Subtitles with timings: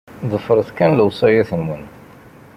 [0.31, 1.83] Ḍefreɣ kan lewṣayat-nwen.